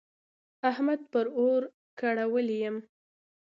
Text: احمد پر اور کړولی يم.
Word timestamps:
احمد 0.69 0.99
پر 1.11 1.25
اور 1.39 1.61
کړولی 1.99 2.57
يم. 2.65 2.77